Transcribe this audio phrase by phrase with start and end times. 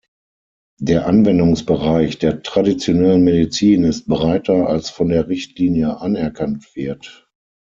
[0.79, 7.29] Der Anwendungsbereich der traditionellen Medizin ist breiter, als von der Richtlinie anerkannt wird.